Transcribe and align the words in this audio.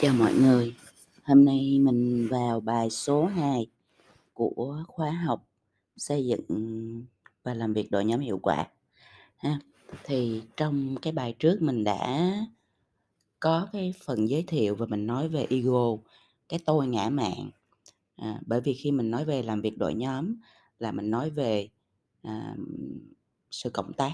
Chào 0.00 0.14
mọi 0.14 0.34
người, 0.34 0.74
hôm 1.24 1.44
nay 1.44 1.78
mình 1.78 2.28
vào 2.28 2.60
bài 2.60 2.90
số 2.90 3.26
2 3.26 3.66
của 4.34 4.84
khóa 4.88 5.10
học 5.10 5.48
xây 5.96 6.26
dựng 6.26 6.46
và 7.42 7.54
làm 7.54 7.72
việc 7.72 7.90
đội 7.90 8.04
nhóm 8.04 8.20
hiệu 8.20 8.38
quả 8.42 8.66
ha. 9.36 9.58
Thì 10.04 10.42
trong 10.56 10.96
cái 11.02 11.12
bài 11.12 11.34
trước 11.38 11.62
mình 11.62 11.84
đã 11.84 12.32
có 13.40 13.68
cái 13.72 13.94
phần 14.04 14.28
giới 14.28 14.42
thiệu 14.42 14.74
và 14.74 14.86
mình 14.86 15.06
nói 15.06 15.28
về 15.28 15.46
ego, 15.50 15.96
cái 16.48 16.60
tôi 16.64 16.86
ngã 16.86 17.10
mạn. 17.10 17.50
À, 18.16 18.40
bởi 18.46 18.60
vì 18.60 18.74
khi 18.74 18.90
mình 18.90 19.10
nói 19.10 19.24
về 19.24 19.42
làm 19.42 19.60
việc 19.60 19.78
đội 19.78 19.94
nhóm 19.94 20.34
là 20.78 20.92
mình 20.92 21.10
nói 21.10 21.30
về 21.30 21.68
à, 22.22 22.56
sự 23.50 23.70
cộng 23.70 23.92
tác 23.92 24.12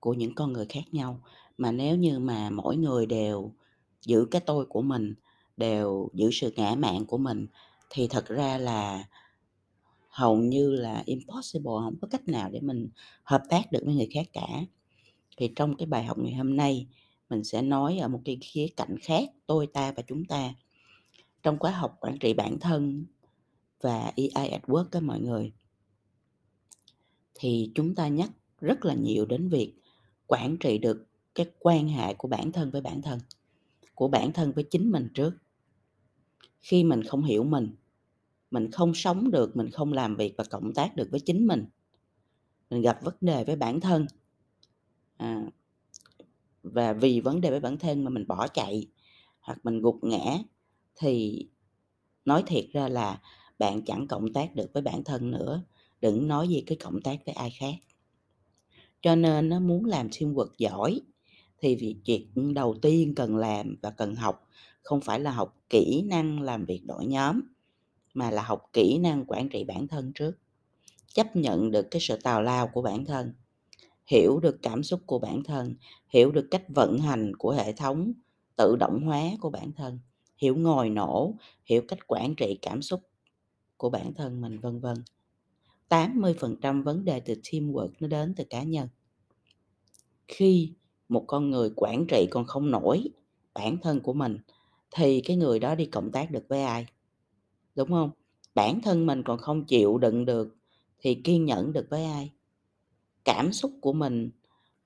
của 0.00 0.14
những 0.14 0.34
con 0.34 0.52
người 0.52 0.66
khác 0.68 0.84
nhau 0.92 1.22
mà 1.58 1.72
nếu 1.72 1.96
như 1.96 2.18
mà 2.18 2.50
mỗi 2.50 2.76
người 2.76 3.06
đều 3.06 3.52
giữ 4.02 4.26
cái 4.30 4.40
tôi 4.46 4.66
của 4.66 4.82
mình, 4.82 5.14
đều 5.56 6.08
giữ 6.14 6.30
sự 6.32 6.52
ngã 6.56 6.74
mạn 6.78 7.06
của 7.06 7.18
mình. 7.18 7.46
Thì 7.90 8.08
thật 8.08 8.26
ra 8.26 8.58
là 8.58 9.04
hầu 10.08 10.36
như 10.36 10.70
là 10.70 11.02
impossible 11.06 11.72
không 11.84 11.96
có 12.00 12.08
cách 12.10 12.28
nào 12.28 12.50
để 12.52 12.60
mình 12.60 12.88
hợp 13.22 13.42
tác 13.48 13.72
được 13.72 13.82
với 13.84 13.94
người 13.94 14.08
khác 14.14 14.26
cả. 14.32 14.48
Thì 15.36 15.52
trong 15.56 15.76
cái 15.76 15.86
bài 15.86 16.04
học 16.04 16.18
ngày 16.18 16.34
hôm 16.34 16.56
nay, 16.56 16.86
mình 17.30 17.44
sẽ 17.44 17.62
nói 17.62 17.98
ở 17.98 18.08
một 18.08 18.20
cái 18.24 18.38
khía 18.40 18.66
cạnh 18.76 18.96
khác, 19.02 19.28
tôi, 19.46 19.66
ta 19.66 19.92
và 19.92 20.02
chúng 20.06 20.24
ta. 20.24 20.54
Trong 21.42 21.58
khóa 21.58 21.70
học 21.70 21.96
quản 22.00 22.18
trị 22.18 22.34
bản 22.34 22.58
thân 22.60 23.04
và 23.80 24.12
EI 24.16 24.48
at 24.48 24.62
work 24.62 24.84
các 24.84 25.02
mọi 25.02 25.20
người, 25.20 25.52
thì 27.34 27.72
chúng 27.74 27.94
ta 27.94 28.08
nhắc 28.08 28.30
rất 28.60 28.84
là 28.84 28.94
nhiều 28.94 29.26
đến 29.26 29.48
việc 29.48 29.74
quản 30.26 30.56
trị 30.56 30.78
được 30.78 31.06
cái 31.34 31.46
quan 31.58 31.88
hệ 31.88 32.14
của 32.14 32.28
bản 32.28 32.52
thân 32.52 32.70
với 32.70 32.80
bản 32.80 33.02
thân 33.02 33.18
của 33.98 34.08
bản 34.08 34.32
thân 34.32 34.52
với 34.52 34.64
chính 34.64 34.92
mình 34.92 35.08
trước. 35.14 35.32
Khi 36.60 36.84
mình 36.84 37.02
không 37.02 37.24
hiểu 37.24 37.44
mình 37.44 37.74
mình 38.50 38.70
không 38.70 38.94
sống 38.94 39.30
được 39.30 39.56
mình 39.56 39.70
không 39.70 39.92
làm 39.92 40.16
việc 40.16 40.34
và 40.38 40.44
cộng 40.50 40.72
tác 40.74 40.96
được 40.96 41.08
với 41.10 41.20
chính 41.20 41.46
mình 41.46 41.64
mình 42.70 42.82
gặp 42.82 42.98
vấn 43.02 43.14
đề 43.20 43.44
với 43.44 43.56
bản 43.56 43.80
thân 43.80 44.06
à, 45.16 45.42
và 46.62 46.92
vì 46.92 47.20
vấn 47.20 47.40
đề 47.40 47.50
với 47.50 47.60
bản 47.60 47.78
thân 47.78 48.04
mà 48.04 48.10
mình 48.10 48.26
bỏ 48.26 48.48
chạy 48.48 48.86
hoặc 49.40 49.58
mình 49.64 49.80
gục 49.80 50.04
ngã 50.04 50.38
thì 50.94 51.46
nói 52.24 52.42
thiệt 52.46 52.64
ra 52.72 52.88
là 52.88 53.20
bạn 53.58 53.82
chẳng 53.84 54.08
cộng 54.08 54.32
tác 54.32 54.54
được 54.54 54.70
với 54.72 54.82
bản 54.82 55.04
thân 55.04 55.30
nữa 55.30 55.62
đừng 56.00 56.28
nói 56.28 56.48
gì 56.48 56.62
cái 56.66 56.78
cộng 56.80 57.02
tác 57.02 57.16
với 57.26 57.34
ai 57.34 57.50
khác. 57.50 57.74
Cho 59.02 59.16
nên 59.16 59.48
nó 59.48 59.60
muốn 59.60 59.84
làm 59.84 60.12
xuyên 60.12 60.34
quật 60.34 60.48
giỏi 60.58 61.00
thì 61.58 61.76
việc 61.76 61.96
chuyện 62.04 62.54
đầu 62.54 62.76
tiên 62.82 63.14
cần 63.14 63.36
làm 63.36 63.76
và 63.82 63.90
cần 63.90 64.14
học 64.14 64.48
không 64.82 65.00
phải 65.00 65.20
là 65.20 65.30
học 65.30 65.56
kỹ 65.70 66.02
năng 66.06 66.40
làm 66.40 66.64
việc 66.64 66.82
đội 66.86 67.06
nhóm, 67.06 67.40
mà 68.14 68.30
là 68.30 68.42
học 68.42 68.70
kỹ 68.72 68.98
năng 68.98 69.24
quản 69.24 69.48
trị 69.48 69.64
bản 69.64 69.88
thân 69.88 70.12
trước. 70.14 70.38
Chấp 71.14 71.36
nhận 71.36 71.70
được 71.70 71.86
cái 71.90 72.00
sự 72.00 72.16
tào 72.22 72.42
lao 72.42 72.68
của 72.68 72.82
bản 72.82 73.04
thân, 73.04 73.32
hiểu 74.06 74.40
được 74.40 74.58
cảm 74.62 74.82
xúc 74.82 75.00
của 75.06 75.18
bản 75.18 75.42
thân, 75.44 75.74
hiểu 76.08 76.30
được 76.30 76.48
cách 76.50 76.64
vận 76.68 76.98
hành 76.98 77.32
của 77.36 77.52
hệ 77.52 77.72
thống 77.72 78.12
tự 78.56 78.76
động 78.76 79.02
hóa 79.02 79.22
của 79.40 79.50
bản 79.50 79.72
thân, 79.72 79.98
hiểu 80.36 80.56
ngồi 80.56 80.90
nổ, 80.90 81.34
hiểu 81.64 81.82
cách 81.88 82.06
quản 82.06 82.34
trị 82.34 82.58
cảm 82.62 82.82
xúc 82.82 83.00
của 83.76 83.90
bản 83.90 84.14
thân 84.14 84.40
mình, 84.40 84.58
vân 84.60 84.80
vân. 84.80 84.96
80% 85.88 86.82
vấn 86.82 87.04
đề 87.04 87.20
từ 87.20 87.34
teamwork 87.34 87.90
nó 88.00 88.08
đến 88.08 88.34
từ 88.36 88.44
cá 88.50 88.62
nhân. 88.62 88.88
Khi 90.28 90.72
một 91.08 91.24
con 91.26 91.50
người 91.50 91.70
quản 91.76 92.06
trị 92.08 92.26
còn 92.30 92.44
không 92.44 92.70
nổi 92.70 93.08
bản 93.54 93.78
thân 93.82 94.00
của 94.00 94.12
mình 94.12 94.38
thì 94.90 95.20
cái 95.20 95.36
người 95.36 95.58
đó 95.58 95.74
đi 95.74 95.86
cộng 95.86 96.12
tác 96.12 96.30
được 96.30 96.44
với 96.48 96.62
ai? 96.62 96.86
Đúng 97.74 97.88
không? 97.88 98.10
Bản 98.54 98.80
thân 98.80 99.06
mình 99.06 99.22
còn 99.22 99.38
không 99.38 99.64
chịu 99.64 99.98
đựng 99.98 100.24
được 100.24 100.56
thì 100.98 101.14
kiên 101.14 101.44
nhẫn 101.44 101.72
được 101.72 101.86
với 101.90 102.04
ai? 102.04 102.32
Cảm 103.24 103.52
xúc 103.52 103.72
của 103.80 103.92
mình 103.92 104.30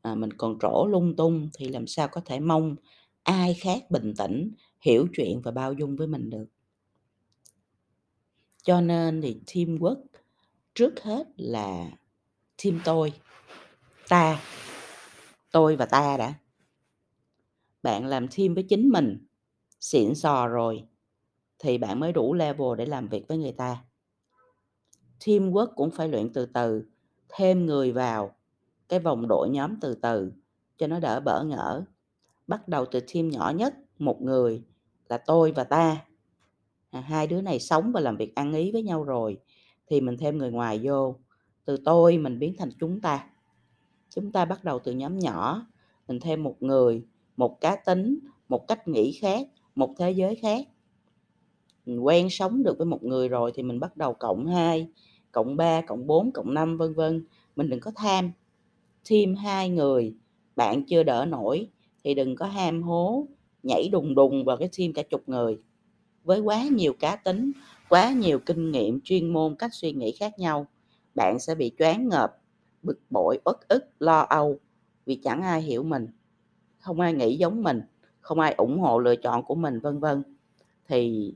à, 0.03 0.15
mình 0.15 0.33
còn 0.33 0.59
trổ 0.63 0.87
lung 0.87 1.17
tung 1.17 1.49
thì 1.55 1.69
làm 1.69 1.87
sao 1.87 2.09
có 2.09 2.21
thể 2.25 2.41
mong 2.41 2.77
ai 3.23 3.55
khác 3.55 3.91
bình 3.91 4.15
tĩnh 4.19 4.51
hiểu 4.81 5.07
chuyện 5.17 5.41
và 5.41 5.51
bao 5.51 5.73
dung 5.73 5.97
với 5.97 6.07
mình 6.07 6.31
được? 6.31 6.47
Cho 8.63 8.81
nên 8.81 9.23
thì 9.23 9.41
teamwork 9.47 10.05
trước 10.75 11.03
hết 11.03 11.27
là 11.37 11.91
team 12.65 12.81
tôi 12.85 13.13
ta 14.09 14.41
tôi 15.53 15.77
và 15.77 15.87
ta 15.87 16.17
đã. 16.17 16.35
Bạn 17.83 18.07
làm 18.07 18.29
team 18.29 18.55
với 18.55 18.63
chính 18.63 18.89
mình 18.89 19.27
xịn 19.81 20.15
sò 20.15 20.49
rồi 20.49 20.85
thì 21.59 21.79
bạn 21.79 22.01
mới 22.01 22.13
đủ 22.13 22.35
level 22.35 22.77
để 22.79 22.87
làm 22.87 23.09
việc 23.09 23.29
với 23.29 23.39
người 23.39 23.53
ta. 23.53 23.85
Teamwork 25.25 25.75
cũng 25.77 25.91
phải 25.91 26.09
luyện 26.09 26.33
từ 26.33 26.47
từ 26.47 26.85
thêm 27.29 27.67
người 27.67 27.93
vào 27.93 28.35
cái 28.89 29.01
vòng 29.01 29.29
đội 29.29 29.49
nhóm 29.51 29.81
từ 29.81 29.95
từ 29.95 30.33
cho 30.79 30.87
nó 30.87 31.01
đỡ 31.01 31.21
bỡ 31.21 31.45
ngỡ. 31.45 31.85
Bắt 32.47 32.69
đầu 32.69 32.87
từ 32.87 33.01
team 33.01 33.29
nhỏ 33.29 33.53
nhất 33.57 33.75
một 33.99 34.23
người 34.23 34.63
là 35.09 35.19
tôi 35.19 35.53
và 35.53 35.65
ta. 35.65 36.05
À, 36.91 37.01
hai 37.01 37.27
đứa 37.27 37.41
này 37.43 37.59
sống 37.61 37.93
và 37.93 38.01
làm 38.01 38.17
việc 38.17 38.35
ăn 38.35 38.53
ý 38.53 38.73
với 38.73 38.83
nhau 38.83 39.05
rồi 39.05 39.39
thì 39.87 40.01
mình 40.01 40.17
thêm 40.19 40.39
người 40.39 40.51
ngoài 40.51 40.81
vô 40.83 41.17
từ 41.65 41.77
tôi 41.85 42.19
mình 42.19 42.39
biến 42.39 42.55
thành 42.59 42.71
chúng 42.81 43.01
ta 43.01 43.32
chúng 44.15 44.33
ta 44.33 44.45
bắt 44.45 44.65
đầu 44.65 44.79
từ 44.79 44.93
nhóm 44.93 45.19
nhỏ 45.19 45.67
mình 46.09 46.21
thêm 46.21 46.43
một 46.43 46.57
người 46.61 47.05
một 47.37 47.61
cá 47.61 47.77
tính 47.77 48.19
một 48.49 48.69
cách 48.69 48.89
nghĩ 48.89 49.13
khác 49.13 49.47
một 49.75 49.95
thế 49.99 50.11
giới 50.11 50.35
khác 50.35 50.67
mình 51.87 52.01
quen 52.01 52.31
sống 52.31 52.63
được 52.63 52.79
với 52.79 52.87
một 52.87 53.05
người 53.05 53.29
rồi 53.29 53.53
thì 53.55 53.63
mình 53.63 53.81
bắt 53.81 53.97
đầu 53.97 54.15
cộng 54.15 54.47
2, 54.47 54.89
cộng 55.33 55.57
3, 55.57 55.81
cộng 55.81 56.07
4, 56.07 56.33
cộng 56.33 56.55
5 56.55 56.77
vân 56.77 56.95
vân. 56.95 57.25
Mình 57.57 57.71
đừng 57.71 57.81
có 57.81 57.91
tham. 57.97 58.33
thêm 59.05 59.35
hai 59.35 59.69
người, 59.69 60.15
bạn 60.57 60.85
chưa 60.87 61.03
đỡ 61.03 61.27
nổi 61.29 61.69
thì 62.05 62.15
đừng 62.15 62.37
có 62.37 62.47
ham 62.47 62.83
hố 62.83 63.27
nhảy 63.63 63.89
đùng 63.89 64.15
đùng 64.15 64.45
vào 64.45 64.57
cái 64.57 64.69
team 64.79 64.93
cả 64.93 65.03
chục 65.03 65.23
người 65.27 65.59
với 66.25 66.41
quá 66.41 66.65
nhiều 66.65 66.93
cá 66.99 67.17
tính, 67.17 67.53
quá 67.89 68.13
nhiều 68.13 68.39
kinh 68.39 68.71
nghiệm, 68.71 69.01
chuyên 69.05 69.33
môn, 69.33 69.57
cách 69.59 69.71
suy 69.75 69.93
nghĩ 69.93 70.13
khác 70.13 70.39
nhau. 70.39 70.67
Bạn 71.15 71.39
sẽ 71.39 71.55
bị 71.55 71.73
choáng 71.79 72.09
ngợp, 72.09 72.31
bực 72.83 73.01
bội, 73.11 73.41
uất 73.45 73.57
ức, 73.69 73.85
lo 73.99 74.21
âu 74.21 74.59
vì 75.07 75.15
chẳng 75.15 75.43
ai 75.43 75.63
hiểu 75.63 75.83
mình, 75.83 76.07
không 76.79 77.01
ai 77.01 77.15
nghĩ 77.15 77.37
giống 77.37 77.63
mình, 77.63 77.83
không 78.21 78.41
ai 78.41 78.55
ủng 78.55 78.79
hộ 78.81 78.99
lựa 78.99 79.17
chọn 79.17 79.45
của 79.45 79.55
mình 79.55 79.81
vân 79.81 79.99
vân. 79.99 80.23
Thì 80.89 81.35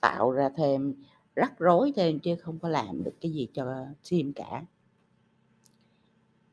tạo 0.00 0.30
ra 0.30 0.48
thêm 0.56 0.94
rắc 1.36 1.58
rối 1.58 1.92
thêm 1.96 2.18
chứ 2.18 2.36
không 2.36 2.58
có 2.58 2.68
làm 2.68 3.04
được 3.04 3.14
cái 3.20 3.32
gì 3.32 3.48
cho 3.54 3.86
team 4.10 4.32
cả. 4.32 4.64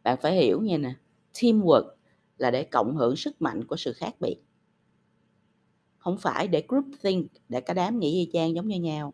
Bạn 0.03 0.17
phải 0.21 0.35
hiểu 0.35 0.61
nha 0.61 0.77
nè, 0.77 0.93
teamwork 1.33 1.89
là 2.37 2.51
để 2.51 2.63
cộng 2.63 2.95
hưởng 2.95 3.15
sức 3.15 3.41
mạnh 3.41 3.67
của 3.67 3.75
sự 3.75 3.93
khác 3.93 4.15
biệt. 4.19 4.37
Không 5.97 6.17
phải 6.17 6.47
để 6.47 6.63
group 6.67 6.85
think, 7.03 7.31
để 7.49 7.61
cả 7.61 7.73
đám 7.73 7.99
nghĩ 7.99 8.11
y 8.11 8.29
chang 8.33 8.55
giống 8.55 8.67
như 8.67 8.79
nhau. 8.79 9.13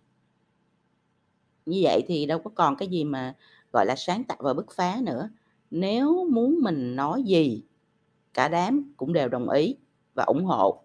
Như 1.66 1.80
vậy 1.84 2.04
thì 2.08 2.26
đâu 2.26 2.40
có 2.40 2.50
còn 2.56 2.76
cái 2.76 2.88
gì 2.88 3.04
mà 3.04 3.36
gọi 3.76 3.86
là 3.86 3.96
sáng 3.96 4.24
tạo 4.24 4.38
và 4.42 4.54
bứt 4.54 4.66
phá 4.76 5.00
nữa. 5.04 5.30
Nếu 5.72 6.28
muốn 6.32 6.60
mình 6.62 6.96
nói 6.96 7.24
gì, 7.24 7.64
cả 8.34 8.48
đám 8.48 8.94
cũng 8.98 9.14
đều 9.14 9.30
đồng 9.30 9.50
ý 9.50 9.76
và 10.14 10.24
ủng 10.24 10.46
hộ 10.46 10.82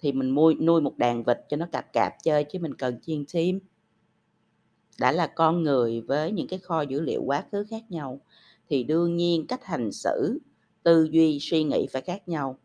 thì 0.00 0.12
mình 0.12 0.34
nuôi 0.34 0.54
nuôi 0.54 0.80
một 0.80 0.98
đàn 0.98 1.24
vịt 1.24 1.38
cho 1.48 1.56
nó 1.56 1.66
cạp 1.72 1.92
cạp 1.92 2.12
chơi 2.22 2.44
chứ 2.44 2.58
mình 2.58 2.74
cần 2.74 3.00
chiên 3.02 3.24
team. 3.34 3.58
Đã 5.00 5.12
là 5.12 5.26
con 5.26 5.62
người 5.62 6.00
với 6.00 6.32
những 6.32 6.48
cái 6.48 6.58
kho 6.58 6.82
dữ 6.82 7.00
liệu 7.00 7.22
quá 7.22 7.44
khứ 7.52 7.64
khác 7.70 7.82
nhau 7.88 8.20
thì 8.68 8.84
đương 8.84 9.16
nhiên 9.16 9.46
cách 9.46 9.64
hành 9.64 9.92
xử, 9.92 10.38
tư 10.82 11.08
duy, 11.10 11.38
suy 11.40 11.64
nghĩ 11.64 11.86
phải 11.92 12.02
khác 12.02 12.28
nhau. 12.28 12.58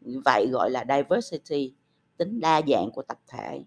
Vậy 0.00 0.46
gọi 0.52 0.70
là 0.70 0.84
diversity, 0.88 1.74
tính 2.16 2.40
đa 2.40 2.60
dạng 2.68 2.90
của 2.90 3.02
tập 3.02 3.18
thể. 3.28 3.64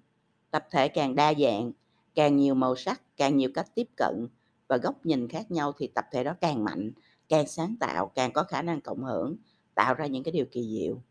Tập 0.52 0.68
thể 0.72 0.88
càng 0.88 1.16
đa 1.16 1.34
dạng, 1.34 1.72
càng 2.16 2.38
nhiều 2.38 2.56
màu 2.56 2.76
sắc, 2.76 3.02
càng 3.18 3.38
nhiều 3.38 3.50
cách 3.54 3.68
tiếp 3.76 3.88
cận 3.98 4.28
và 4.68 4.78
góc 4.78 5.06
nhìn 5.06 5.28
khác 5.28 5.52
nhau 5.52 5.74
thì 5.78 5.88
tập 5.88 6.06
thể 6.12 6.24
đó 6.24 6.36
càng 6.42 6.64
mạnh, 6.64 6.92
càng 7.30 7.48
sáng 7.48 7.76
tạo, 7.80 8.12
càng 8.16 8.34
có 8.34 8.44
khả 8.44 8.62
năng 8.62 8.82
cộng 8.82 9.04
hưởng, 9.04 9.36
tạo 9.76 9.94
ra 9.94 10.06
những 10.06 10.24
cái 10.24 10.32
điều 10.32 10.46
kỳ 10.52 10.80
diệu. 10.80 11.02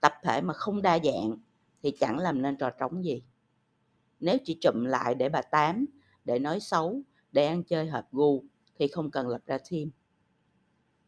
Tập 0.00 0.12
thể 0.22 0.40
mà 0.40 0.54
không 0.54 0.82
đa 0.82 0.98
dạng 1.04 1.38
thì 1.82 1.90
chẳng 1.90 2.18
làm 2.18 2.42
nên 2.42 2.56
trò 2.56 2.70
trống 2.70 3.04
gì. 3.04 3.22
Nếu 4.20 4.38
chỉ 4.44 4.58
chụm 4.60 4.84
lại 4.84 5.14
để 5.14 5.28
bà 5.28 5.42
tám 5.42 5.86
để 6.24 6.38
nói 6.38 6.60
xấu 6.60 7.02
để 7.32 7.46
ăn 7.46 7.64
chơi 7.64 7.86
hợp 7.86 8.08
gu 8.12 8.44
thì 8.78 8.88
không 8.88 9.10
cần 9.10 9.28
lập 9.28 9.42
ra 9.46 9.58
team. 9.70 9.90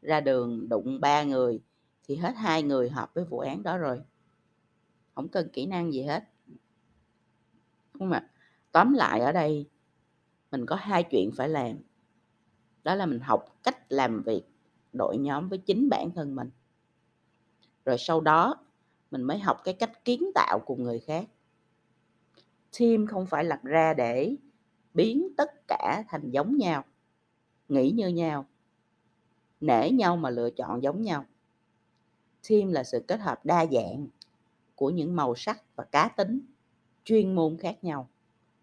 Ra 0.03 0.21
đường 0.21 0.69
đụng 0.69 1.01
ba 1.01 1.23
người 1.23 1.63
thì 2.03 2.17
hết 2.17 2.33
hai 2.37 2.63
người 2.63 2.91
hợp 2.91 3.15
với 3.15 3.25
vụ 3.25 3.39
án 3.39 3.63
đó 3.63 3.79
rồi. 3.79 4.01
Không 5.15 5.29
cần 5.29 5.49
kỹ 5.53 5.67
năng 5.67 5.93
gì 5.93 6.03
hết. 6.03 6.25
Đúng 7.93 8.01
không 8.01 8.13
ạ? 8.13 8.31
Tóm 8.73 8.93
lại 8.93 9.21
ở 9.21 9.33
đây 9.33 9.67
mình 10.51 10.67
có 10.67 10.77
hai 10.77 11.03
chuyện 11.03 11.31
phải 11.37 11.49
làm. 11.49 11.77
Đó 12.85 12.95
là 12.95 13.07
mình 13.07 13.21
học 13.21 13.59
cách 13.63 13.93
làm 13.93 14.23
việc 14.23 14.43
đội 14.93 15.19
nhóm 15.19 15.49
với 15.49 15.59
chính 15.59 15.89
bản 15.89 16.11
thân 16.11 16.37
mình. 16.37 16.51
Rồi 17.85 17.99
sau 17.99 18.21
đó, 18.21 18.57
mình 19.11 19.23
mới 19.23 19.39
học 19.39 19.61
cái 19.65 19.75
cách 19.75 20.05
kiến 20.05 20.31
tạo 20.35 20.59
cùng 20.67 20.83
người 20.83 21.01
khác. 21.01 21.29
Team 22.79 23.07
không 23.07 23.27
phải 23.27 23.45
lập 23.45 23.61
ra 23.63 23.95
để 23.95 24.37
biến 24.95 25.29
tất 25.37 25.51
cả 25.69 26.05
thành 26.09 26.31
giống 26.31 26.57
nhau, 26.57 26.85
nghĩ 27.69 27.91
như 27.91 28.09
nhau, 28.09 28.47
nể 29.61 29.91
nhau 29.91 30.17
mà 30.17 30.31
lựa 30.31 30.51
chọn 30.51 30.83
giống 30.83 31.03
nhau. 31.03 31.25
Team 32.49 32.73
là 32.73 32.85
sự 32.85 33.05
kết 33.09 33.21
hợp 33.21 33.45
đa 33.45 33.67
dạng 33.67 34.07
của 34.75 34.91
những 34.91 35.17
màu 35.17 35.35
sắc 35.35 35.63
và 35.77 35.85
cá 35.85 36.09
tính 36.09 36.41
chuyên 37.05 37.35
môn 37.35 37.57
khác 37.59 37.85
nhau, 37.85 38.09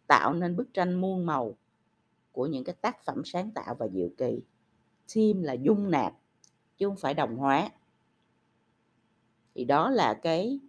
tạo 0.08 0.34
nên 0.34 0.56
bức 0.56 0.74
tranh 0.74 0.94
muôn 0.94 1.26
màu 1.26 1.56
của 2.34 2.48
những 2.48 2.64
cái 2.64 2.76
tác 2.82 3.06
phẩm 3.06 3.22
sáng 3.26 3.52
tạo 3.52 3.76
và 3.80 3.88
diệu 3.88 4.10
kỳ 4.18 4.42
team 5.16 5.44
là 5.44 5.54
dung 5.54 5.92
nạp, 5.92 6.14
chứ 6.78 6.88
không 6.88 6.98
phải 6.98 7.14
đồng 7.14 7.38
hóa 7.38 7.70
thì 9.56 9.66
đó 9.66 9.90
là 9.90 10.14
cái 10.14 10.60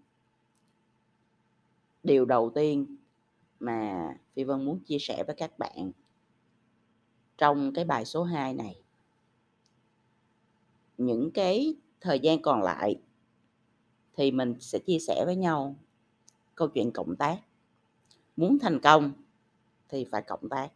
điều 2.02 2.24
đầu 2.24 2.52
tiên 2.54 2.96
mà 3.60 4.08
Phi 4.34 4.44
Vân 4.44 4.64
muốn 4.64 4.80
chia 4.80 4.98
sẻ 5.00 5.24
với 5.26 5.36
các 5.38 5.58
bạn 5.58 5.92
trong 7.38 7.72
cái 7.74 7.84
bài 7.84 8.04
số 8.04 8.22
2 8.22 8.54
này. 8.54 8.80
Những 10.98 11.30
cái 11.30 11.74
thời 12.00 12.20
gian 12.20 12.42
còn 12.42 12.62
lại 12.62 13.00
thì 14.16 14.30
mình 14.30 14.54
sẽ 14.60 14.78
chia 14.78 14.98
sẻ 14.98 15.24
với 15.24 15.36
nhau 15.36 15.76
câu 16.54 16.68
chuyện 16.68 16.90
cộng 16.92 17.16
tác. 17.16 17.38
Muốn 18.36 18.58
thành 18.58 18.80
công 18.80 19.12
thì 19.88 20.04
phải 20.04 20.22
cộng 20.22 20.48
tác. 20.48 20.68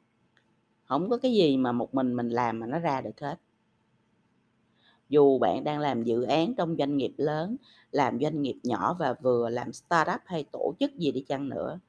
Không 0.88 1.10
có 1.10 1.16
cái 1.16 1.32
gì 1.32 1.56
mà 1.56 1.72
một 1.72 1.94
mình 1.94 2.16
mình 2.16 2.28
làm 2.28 2.60
mà 2.60 2.66
nó 2.66 2.78
ra 2.78 3.00
được 3.00 3.20
hết. 3.20 3.40
Dù 5.08 5.38
bạn 5.38 5.64
đang 5.64 5.78
làm 5.80 6.02
dự 6.02 6.22
án 6.22 6.54
trong 6.54 6.76
doanh 6.78 6.96
nghiệp 6.96 7.14
lớn, 7.16 7.56
làm 7.90 8.20
doanh 8.20 8.42
nghiệp 8.42 8.56
nhỏ 8.62 8.96
và 8.98 9.14
vừa, 9.22 9.48
làm 9.48 9.72
startup 9.72 10.20
hay 10.24 10.44
tổ 10.52 10.74
chức 10.80 10.94
gì 10.96 11.12
đi 11.12 11.24
chăng 11.28 11.48
nữa, 11.48 11.80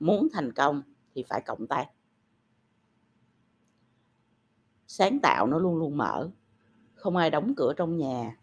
muốn 0.00 0.28
thành 0.32 0.52
công 0.52 0.82
thì 1.14 1.24
phải 1.28 1.42
cộng 1.46 1.66
tác. 1.66 1.86
Sáng 4.86 5.18
tạo 5.20 5.46
nó 5.46 5.58
luôn 5.58 5.76
luôn 5.76 5.96
mở, 5.96 6.30
không 6.94 7.16
ai 7.16 7.30
đóng 7.30 7.54
cửa 7.56 7.72
trong 7.76 7.96
nhà, 7.96 8.36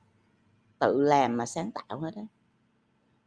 tự 0.79 1.01
làm 1.01 1.37
mà 1.37 1.45
sáng 1.45 1.71
tạo 1.71 1.99
hết 1.99 2.15
á. 2.15 2.23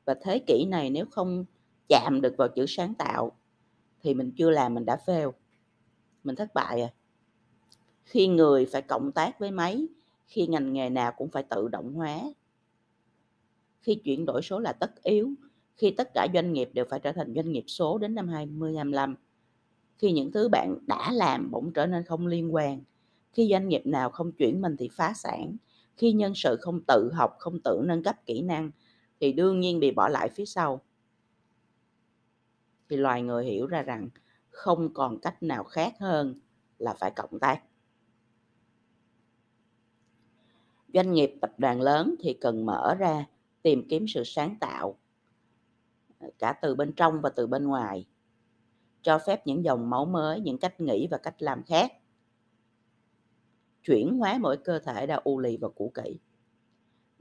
Và 0.04 0.14
thế 0.22 0.38
kỷ 0.46 0.64
này 0.64 0.90
nếu 0.90 1.04
không 1.10 1.44
chạm 1.88 2.20
được 2.20 2.34
vào 2.38 2.48
chữ 2.48 2.64
sáng 2.68 2.94
tạo 2.94 3.32
thì 4.00 4.14
mình 4.14 4.32
chưa 4.36 4.50
làm 4.50 4.74
mình 4.74 4.84
đã 4.84 4.98
fail, 5.06 5.32
mình 6.24 6.36
thất 6.36 6.54
bại 6.54 6.78
rồi. 6.78 6.88
Khi 8.04 8.28
người 8.28 8.66
phải 8.66 8.82
cộng 8.82 9.12
tác 9.12 9.38
với 9.38 9.50
máy, 9.50 9.86
khi 10.26 10.46
ngành 10.46 10.72
nghề 10.72 10.90
nào 10.90 11.12
cũng 11.16 11.28
phải 11.28 11.42
tự 11.42 11.68
động 11.68 11.94
hóa. 11.94 12.20
Khi 13.80 13.94
chuyển 13.94 14.26
đổi 14.26 14.42
số 14.42 14.58
là 14.58 14.72
tất 14.72 15.02
yếu, 15.02 15.34
khi 15.76 15.90
tất 15.90 16.10
cả 16.14 16.26
doanh 16.34 16.52
nghiệp 16.52 16.70
đều 16.72 16.84
phải 16.90 17.00
trở 17.00 17.12
thành 17.12 17.34
doanh 17.34 17.52
nghiệp 17.52 17.64
số 17.66 17.98
đến 17.98 18.14
năm 18.14 18.28
2025. 18.28 19.14
Khi 19.98 20.12
những 20.12 20.32
thứ 20.32 20.48
bạn 20.48 20.78
đã 20.86 21.12
làm 21.12 21.50
bỗng 21.50 21.72
trở 21.72 21.86
nên 21.86 22.04
không 22.04 22.26
liên 22.26 22.54
quan, 22.54 22.80
khi 23.32 23.48
doanh 23.50 23.68
nghiệp 23.68 23.86
nào 23.86 24.10
không 24.10 24.32
chuyển 24.32 24.60
mình 24.60 24.76
thì 24.76 24.88
phá 24.88 25.12
sản, 25.14 25.56
khi 25.96 26.12
nhân 26.12 26.32
sự 26.34 26.56
không 26.60 26.80
tự 26.86 27.10
học, 27.14 27.36
không 27.38 27.60
tự 27.60 27.80
nâng 27.84 28.02
cấp 28.02 28.16
kỹ 28.26 28.42
năng 28.42 28.70
thì 29.20 29.32
đương 29.32 29.60
nhiên 29.60 29.80
bị 29.80 29.90
bỏ 29.90 30.08
lại 30.08 30.28
phía 30.28 30.44
sau. 30.44 30.80
Thì 32.88 32.96
loài 32.96 33.22
người 33.22 33.44
hiểu 33.44 33.66
ra 33.66 33.82
rằng 33.82 34.08
không 34.50 34.94
còn 34.94 35.18
cách 35.18 35.42
nào 35.42 35.64
khác 35.64 35.94
hơn 36.00 36.40
là 36.78 36.94
phải 36.94 37.10
cộng 37.10 37.38
tác. 37.38 37.62
Doanh 40.94 41.12
nghiệp 41.12 41.34
tập 41.40 41.52
đoàn 41.58 41.80
lớn 41.80 42.14
thì 42.20 42.38
cần 42.40 42.66
mở 42.66 42.94
ra 42.94 43.26
tìm 43.62 43.88
kiếm 43.88 44.06
sự 44.08 44.24
sáng 44.24 44.56
tạo 44.60 44.98
ờ, 46.18 46.30
cả 46.38 46.52
từ 46.62 46.74
bên 46.74 46.92
trong 46.92 47.20
và 47.20 47.30
từ 47.30 47.46
bên 47.46 47.64
ngoài, 47.64 48.06
cho 49.02 49.18
phép 49.18 49.46
những 49.46 49.64
dòng 49.64 49.90
máu 49.90 50.04
mới, 50.04 50.40
những 50.40 50.58
cách 50.58 50.80
nghĩ 50.80 51.06
và 51.10 51.18
cách 51.18 51.42
làm 51.42 51.62
khác, 51.62 51.92
chuyển 53.82 54.18
hóa 54.18 54.38
mỗi 54.40 54.56
cơ 54.56 54.78
thể 54.78 55.06
đã 55.06 55.20
u 55.24 55.38
lì 55.38 55.56
và 55.56 55.68
cũ 55.68 55.92
kỹ 55.94 56.18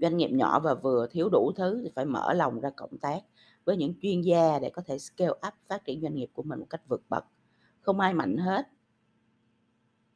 doanh 0.01 0.17
nghiệp 0.17 0.29
nhỏ 0.31 0.59
và 0.59 0.73
vừa 0.73 1.07
thiếu 1.11 1.29
đủ 1.29 1.51
thứ 1.55 1.81
thì 1.83 1.89
phải 1.95 2.05
mở 2.05 2.33
lòng 2.33 2.59
ra 2.59 2.69
cộng 2.69 2.97
tác 2.97 3.19
với 3.65 3.77
những 3.77 3.93
chuyên 4.01 4.21
gia 4.21 4.59
để 4.59 4.69
có 4.69 4.81
thể 4.85 4.99
scale 4.99 5.31
up 5.31 5.53
phát 5.67 5.85
triển 5.85 6.01
doanh 6.01 6.15
nghiệp 6.15 6.29
của 6.33 6.43
mình 6.43 6.59
một 6.59 6.65
cách 6.69 6.81
vượt 6.87 7.01
bậc. 7.09 7.25
Không 7.81 7.99
ai 7.99 8.13
mạnh 8.13 8.37
hết. 8.37 8.67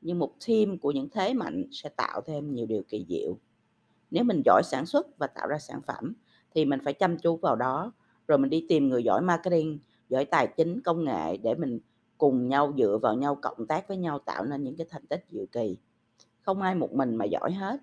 Nhưng 0.02 0.20
một 0.20 0.34
team 0.48 0.78
của 0.78 0.92
những 0.92 1.10
thế 1.10 1.34
mạnh 1.34 1.66
sẽ 1.72 1.90
tạo 1.90 2.22
thêm 2.26 2.54
nhiều 2.56 2.66
điều 2.66 2.84
kỳ 2.88 3.06
diệu. 3.10 3.38
Nếu 4.12 4.24
mình 4.24 4.42
giỏi 4.46 4.62
sản 4.66 4.86
xuất 4.86 5.18
và 5.18 5.28
tạo 5.28 5.48
ra 5.48 5.58
sản 5.60 5.82
phẩm 5.88 6.14
thì 6.56 6.66
mình 6.66 6.80
phải 6.84 6.94
chăm 6.94 7.18
chú 7.18 7.38
vào 7.38 7.56
đó, 7.56 7.94
rồi 8.28 8.38
mình 8.38 8.50
đi 8.50 8.66
tìm 8.70 8.90
người 8.90 9.04
giỏi 9.04 9.22
marketing, 9.22 9.80
giỏi 10.10 10.26
tài 10.26 10.48
chính, 10.58 10.82
công 10.82 11.04
nghệ 11.04 11.38
để 11.38 11.56
mình 11.56 11.80
cùng 12.18 12.48
nhau 12.48 12.74
dựa 12.78 12.98
vào 13.02 13.16
nhau 13.16 13.38
cộng 13.42 13.68
tác 13.68 13.88
với 13.88 13.98
nhau 13.98 14.20
tạo 14.20 14.46
nên 14.46 14.64
những 14.64 14.76
cái 14.76 14.88
thành 14.90 15.06
tích 15.06 15.26
diệu 15.32 15.46
kỳ. 15.52 15.78
Không 16.42 16.62
ai 16.62 16.76
một 16.76 16.94
mình 16.94 17.16
mà 17.16 17.26
giỏi 17.26 17.52
hết 17.52 17.82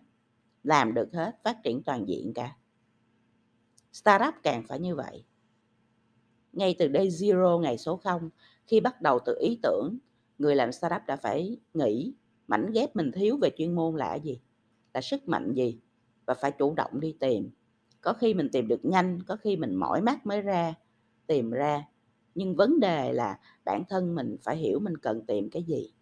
làm 0.62 0.95
được 0.95 1.12
hết, 1.12 1.37
phát 1.45 1.62
triển 1.62 1.83
toàn 1.83 2.09
diện 2.09 2.33
cả. 2.35 2.57
Startup 3.93 4.35
càng 4.43 4.65
phải 4.69 4.81
như 4.81 4.95
vậy. 4.97 5.25
Ngay 6.53 6.77
từ 6.79 6.89
day 6.95 7.09
zero, 7.09 7.59
ngày 7.59 7.79
số 7.79 7.97
0 7.97 8.31
khi 8.67 8.81
bắt 8.81 9.03
đầu 9.03 9.19
từ 9.25 9.37
ý 9.41 9.59
tưởng, 9.62 9.99
người 10.39 10.57
làm 10.57 10.73
startup 10.73 11.03
đã 11.07 11.17
phải 11.17 11.59
nghĩ 11.75 12.15
mảnh 12.49 12.73
ghép 12.73 12.97
mình 12.97 13.11
thiếu 13.12 13.39
về 13.43 13.51
chuyên 13.57 13.75
môn 13.75 13.97
là 13.97 14.15
gì, 14.15 14.41
là 14.95 15.01
sức 15.01 15.29
mạnh 15.29 15.53
gì, 15.55 15.81
và 16.27 16.35
phải 16.35 16.53
chủ 16.53 16.75
động 16.75 17.01
đi 17.01 17.17
tìm. 17.21 17.51
Có 18.01 18.12
khi 18.12 18.35
mình 18.35 18.49
tìm 18.53 18.69
được 18.69 18.85
nhanh, 18.85 19.23
có 19.23 19.37
khi 19.37 19.57
mình 19.57 19.75
mỏi 19.75 20.03
mắt 20.03 20.27
mới 20.27 20.43
ra, 20.43 20.75
tìm 21.27 21.51
ra. 21.51 21.85
Nhưng 22.35 22.57
vấn 22.57 22.81
đề 22.81 23.12
là 23.12 23.39
bản 23.65 23.83
thân 23.89 24.15
mình 24.15 24.37
phải 24.43 24.57
hiểu 24.57 24.81
mình 24.81 24.97
cần 24.99 25.27
tìm 25.27 25.51
cái 25.51 25.62
gì. 25.62 25.93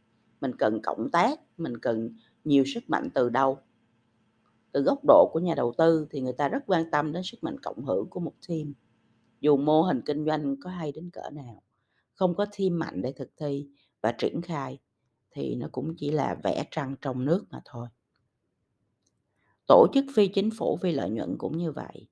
Mình 0.40 0.52
cần 0.58 0.80
cộng 0.82 1.10
tác, 1.10 1.40
mình 1.58 1.78
cần 1.78 2.16
nhiều 2.44 2.64
sức 2.66 2.90
mạnh 2.90 3.10
từ 3.14 3.28
đâu 3.28 3.58
từ 4.72 4.82
góc 4.82 4.98
độ 5.04 5.30
của 5.32 5.40
nhà 5.40 5.54
đầu 5.54 5.74
tư 5.78 6.06
thì 6.10 6.20
người 6.20 6.32
ta 6.32 6.48
rất 6.48 6.62
quan 6.66 6.90
tâm 6.90 7.12
đến 7.12 7.22
sức 7.22 7.38
mạnh 7.42 7.56
cộng 7.62 7.84
hưởng 7.84 8.10
của 8.10 8.20
một 8.20 8.34
team. 8.48 8.74
Dù 9.40 9.56
mô 9.56 9.82
hình 9.82 10.02
kinh 10.06 10.26
doanh 10.26 10.56
có 10.60 10.70
hay 10.70 10.92
đến 10.92 11.10
cỡ 11.10 11.30
nào, 11.30 11.62
không 12.14 12.34
có 12.34 12.46
team 12.58 12.78
mạnh 12.78 13.02
để 13.02 13.12
thực 13.12 13.30
thi 13.36 13.68
và 14.00 14.12
triển 14.12 14.42
khai 14.42 14.78
thì 15.30 15.54
nó 15.54 15.68
cũng 15.72 15.94
chỉ 15.96 16.10
là 16.10 16.36
vẽ 16.44 16.64
trăng 16.70 16.96
trong 17.00 17.24
nước 17.24 17.44
mà 17.50 17.60
thôi. 17.64 17.88
Tổ 19.66 19.86
chức 19.94 20.04
phi 20.14 20.28
chính 20.28 20.50
phủ 20.50 20.76
phi 20.76 20.92
lợi 20.92 21.10
nhuận 21.10 21.38
cũng 21.38 21.58
như 21.58 21.72
vậy. 21.72 22.08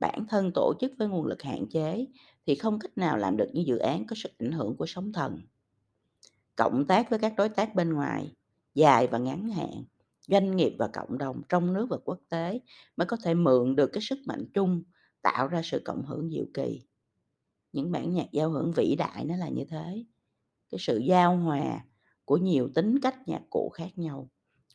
Bản 0.00 0.26
thân 0.28 0.50
tổ 0.54 0.72
chức 0.80 0.92
với 0.98 1.08
nguồn 1.08 1.26
lực 1.26 1.42
hạn 1.42 1.66
chế 1.70 2.06
thì 2.46 2.54
không 2.54 2.78
cách 2.78 2.98
nào 2.98 3.16
làm 3.16 3.36
được 3.36 3.48
những 3.52 3.66
dự 3.66 3.78
án 3.78 4.06
có 4.06 4.16
sức 4.18 4.32
ảnh 4.38 4.52
hưởng 4.52 4.76
của 4.76 4.86
sóng 4.86 5.12
thần. 5.12 5.40
Cộng 6.56 6.86
tác 6.86 7.10
với 7.10 7.18
các 7.18 7.34
đối 7.36 7.48
tác 7.48 7.74
bên 7.74 7.92
ngoài, 7.92 8.34
dài 8.74 9.06
và 9.06 9.18
ngắn 9.18 9.48
hạn 9.48 9.84
doanh 10.30 10.56
nghiệp 10.56 10.72
và 10.78 10.88
cộng 10.92 11.18
đồng 11.18 11.42
trong 11.48 11.72
nước 11.72 11.86
và 11.90 11.96
quốc 12.04 12.18
tế 12.28 12.60
mới 12.96 13.06
có 13.06 13.16
thể 13.24 13.34
mượn 13.34 13.76
được 13.76 13.90
cái 13.92 14.02
sức 14.02 14.18
mạnh 14.26 14.44
chung, 14.54 14.82
tạo 15.22 15.48
ra 15.48 15.60
sự 15.64 15.82
cộng 15.84 16.06
hưởng 16.06 16.30
diệu 16.30 16.44
kỳ. 16.54 16.86
Những 17.72 17.92
bản 17.92 18.14
nhạc 18.14 18.26
giao 18.32 18.50
hưởng 18.50 18.72
vĩ 18.76 18.96
đại 18.98 19.24
nó 19.24 19.36
là 19.36 19.48
như 19.48 19.64
thế. 19.68 20.04
Cái 20.70 20.78
sự 20.78 20.98
giao 20.98 21.36
hòa 21.36 21.84
của 22.24 22.36
nhiều 22.36 22.70
tính 22.74 23.00
cách 23.02 23.28
nhạc 23.28 23.42
cụ 23.50 23.70
khác 23.74 23.98
nhau, 23.98 24.30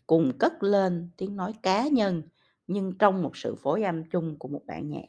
cùng 0.07 0.37
cất 0.39 0.63
lên 0.63 1.09
tiếng 1.17 1.35
nói 1.35 1.53
cá 1.63 1.87
nhân, 1.87 2.23
nhưng 2.67 2.97
trong 2.97 3.23
một 3.23 3.37
sự 3.37 3.55
phối 3.55 3.83
âm 3.83 4.09
chung 4.09 4.39
của 4.39 4.47
một 4.47 4.61
bản 4.65 4.89
nhạc. 4.89 5.05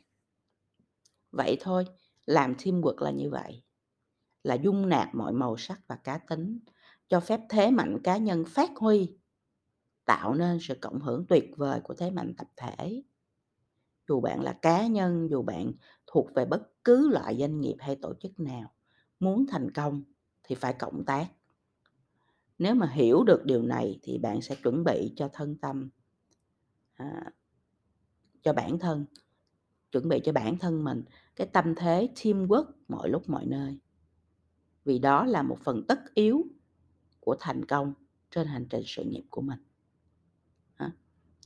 Vậy 1.31 1.57
thôi, 1.61 1.85
làm 2.26 2.55
teamwork 2.55 3.03
là 3.03 3.11
như 3.11 3.31
vậy. 3.31 3.62
Là 4.43 4.55
dung 4.55 4.88
nạp 4.88 5.15
mọi 5.15 5.33
màu 5.33 5.57
sắc 5.57 5.81
và 5.87 5.97
cá 5.97 6.19
tính, 6.19 6.59
cho 7.09 7.21
phép 7.21 7.41
thế 7.49 7.71
mạnh 7.71 7.99
cá 8.05 8.17
nhân 8.17 8.45
phát 8.45 8.71
huy 8.76 9.17
tạo 10.07 10.35
nên 10.35 10.59
sự 10.61 10.75
cộng 10.81 11.01
hưởng 11.01 11.27
tuyệt 11.29 11.51
vời 11.57 11.81
của 11.81 11.95
thế 11.95 12.11
mạnh 12.11 12.35
tập 12.39 12.47
thể. 12.57 13.03
Dù 14.09 14.21
bạn 14.21 14.43
là 14.43 14.53
cá 14.53 14.87
nhân 14.87 15.29
dù 15.31 15.43
bạn 15.43 15.73
thuộc 16.07 16.35
về 16.35 16.45
bất 16.45 16.85
cứ 16.85 17.09
loại 17.09 17.37
doanh 17.41 17.61
nghiệp 17.61 17.77
hay 17.79 17.97
tổ 17.97 18.15
chức 18.21 18.41
nào 18.41 18.73
muốn 19.21 19.47
thành 19.47 19.71
công 19.71 20.03
thì 20.43 20.55
phải 20.55 20.73
cộng 20.73 21.05
tác. 21.05 21.27
Nếu 22.59 22.75
mà 22.75 22.87
hiểu 22.87 23.25
được 23.25 23.45
điều 23.45 23.63
này 23.63 23.99
thì 24.03 24.19
bạn 24.19 24.43
sẽ 24.43 24.55
chuẩn 24.55 24.85
bị 24.85 25.13
cho 25.17 25.29
thân 25.33 25.57
tâm 25.57 25.91
à, 26.95 27.33
cho 28.43 28.53
bản 28.53 28.79
thân 28.79 29.07
chuẩn 29.93 30.09
bị 30.09 30.21
cho 30.25 30.33
bản 30.33 30.59
thân 30.59 30.85
mình 30.85 31.05
cái 31.37 31.47
tâm 31.47 31.75
thế 31.75 32.09
teamwork 32.15 32.65
mọi 32.89 33.09
lúc 33.09 33.29
mọi 33.29 33.47
nơi. 33.47 33.79
Vì 34.85 34.99
đó 34.99 35.25
là 35.27 35.43
một 35.43 35.59
phần 35.65 35.85
tất 35.89 36.15
yếu 36.15 36.45
của 37.21 37.37
thành 37.41 37.65
công 37.65 37.95
trên 38.31 38.47
hành 38.47 38.67
trình 38.71 38.83
sự 38.87 39.05
nghiệp 39.05 39.25
của 39.31 39.41
mình 39.41 39.59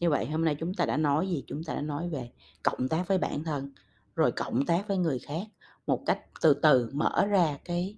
như 0.01 0.11
vậy 0.11 0.27
hôm 0.27 0.45
nay 0.45 0.57
chúng 0.61 0.75
ta 0.75 0.87
đã 0.87 0.97
nói 0.97 1.29
gì 1.29 1.45
chúng 1.47 1.65
ta 1.65 1.75
đã 1.75 1.81
nói 1.81 2.09
về 2.09 2.31
cộng 2.63 2.89
tác 2.89 3.09
với 3.09 3.19
bản 3.19 3.45
thân 3.45 3.73
rồi 4.17 4.33
cộng 4.33 4.67
tác 4.67 4.89
với 4.89 4.99
người 4.99 5.19
khác 5.19 5.47
một 5.87 6.03
cách 6.07 6.21
từ 6.41 6.55
từ 6.55 6.91
mở 6.93 7.27
ra 7.27 7.59
cái 7.65 7.97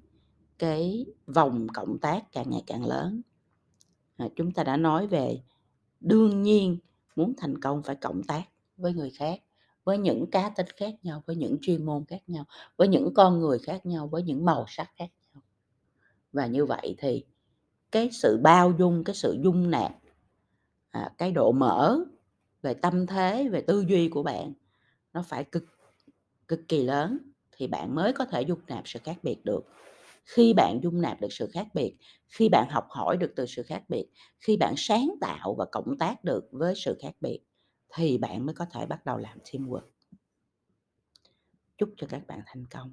cái 0.58 1.06
vòng 1.26 1.66
cộng 1.74 1.98
tác 1.98 2.32
càng 2.32 2.50
ngày 2.50 2.62
càng 2.66 2.86
lớn 2.86 3.22
à, 4.16 4.28
chúng 4.36 4.52
ta 4.52 4.64
đã 4.64 4.76
nói 4.76 5.06
về 5.06 5.42
đương 6.00 6.42
nhiên 6.42 6.78
muốn 7.16 7.34
thành 7.36 7.60
công 7.60 7.82
phải 7.82 7.96
cộng 7.96 8.22
tác 8.22 8.42
với 8.76 8.92
người 8.94 9.10
khác 9.10 9.40
với 9.84 9.98
những 9.98 10.30
cá 10.30 10.48
tính 10.48 10.66
khác 10.76 10.94
nhau, 11.02 11.22
với 11.26 11.36
những 11.36 11.56
chuyên 11.60 11.86
môn 11.86 12.04
khác 12.04 12.22
nhau, 12.26 12.44
với 12.76 12.88
những 12.88 13.14
con 13.14 13.40
người 13.40 13.58
khác 13.58 13.86
nhau, 13.86 14.08
với 14.08 14.22
những 14.22 14.44
màu 14.44 14.64
sắc 14.68 14.90
khác 14.96 15.08
nhau. 15.34 15.42
Và 16.32 16.46
như 16.46 16.66
vậy 16.66 16.94
thì 16.98 17.24
cái 17.90 18.10
sự 18.12 18.40
bao 18.42 18.72
dung, 18.78 19.04
cái 19.04 19.14
sự 19.14 19.38
dung 19.44 19.70
nạp, 19.70 19.92
à, 20.92 21.10
cái 21.18 21.32
độ 21.32 21.52
mở 21.52 21.98
về 22.62 22.74
tâm 22.74 23.06
thế, 23.06 23.48
về 23.48 23.60
tư 23.60 23.84
duy 23.88 24.08
của 24.08 24.22
bạn 24.22 24.52
nó 25.12 25.22
phải 25.22 25.44
cực 25.44 25.64
cực 26.48 26.60
kỳ 26.68 26.82
lớn 26.82 27.18
thì 27.56 27.66
bạn 27.66 27.94
mới 27.94 28.12
có 28.12 28.24
thể 28.24 28.42
dung 28.42 28.60
nạp 28.66 28.88
sự 28.88 28.98
khác 29.04 29.16
biệt 29.22 29.44
được. 29.44 29.60
Khi 30.24 30.54
bạn 30.54 30.80
dung 30.82 31.00
nạp 31.00 31.20
được 31.20 31.32
sự 31.32 31.50
khác 31.52 31.66
biệt, 31.74 31.96
khi 32.28 32.48
bạn 32.48 32.66
học 32.70 32.86
hỏi 32.90 33.16
được 33.16 33.32
từ 33.36 33.46
sự 33.46 33.62
khác 33.62 33.82
biệt, 33.88 34.06
khi 34.40 34.56
bạn 34.56 34.74
sáng 34.76 35.14
tạo 35.20 35.54
và 35.54 35.64
cộng 35.72 35.98
tác 35.98 36.24
được 36.24 36.48
với 36.50 36.74
sự 36.76 36.98
khác 37.00 37.12
biệt 37.20 37.40
thì 37.94 38.18
bạn 38.18 38.46
mới 38.46 38.54
có 38.54 38.64
thể 38.64 38.86
bắt 38.86 39.04
đầu 39.04 39.18
làm 39.18 39.38
teamwork. 39.38 39.88
Chúc 41.78 41.90
cho 41.96 42.06
các 42.10 42.26
bạn 42.26 42.40
thành 42.46 42.64
công. 42.66 42.92